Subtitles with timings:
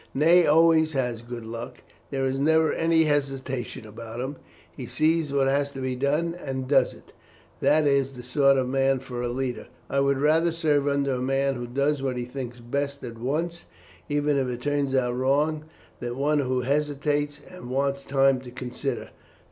[0.15, 1.83] Ney always has good luck.
[2.09, 4.37] There is never any hesitation about him.
[4.75, 7.13] He sees what has to be done and does it.
[7.59, 9.67] That is the sort of man for a leader.
[9.91, 13.65] I would rather serve under a man who does what he thinks best at once,
[14.09, 15.65] even if it turns out wrong,
[15.99, 19.11] than one who hesitates and wants time to consider.